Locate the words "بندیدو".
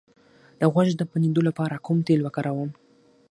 1.11-1.41